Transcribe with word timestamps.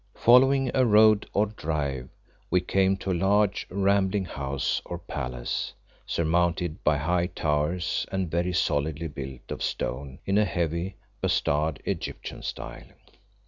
Following 0.15 0.71
a 0.73 0.83
road 0.83 1.27
or 1.31 1.45
drive, 1.45 2.09
we 2.49 2.59
came 2.59 2.97
to 2.97 3.11
a 3.11 3.13
large, 3.13 3.67
rambling 3.69 4.25
house 4.25 4.81
or 4.83 4.97
palace, 4.97 5.73
surmounted 6.07 6.83
by 6.83 6.97
high 6.97 7.27
towers 7.27 8.07
and 8.11 8.31
very 8.31 8.51
solidly 8.51 9.07
built 9.07 9.51
of 9.51 9.61
stone 9.61 10.17
in 10.25 10.39
a 10.39 10.45
heavy, 10.45 10.95
bastard 11.21 11.83
Egyptian 11.85 12.41
style. 12.41 12.87